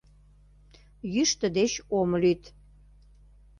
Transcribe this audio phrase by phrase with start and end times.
[1.13, 2.43] Йӱштӧ деч ом лӱд.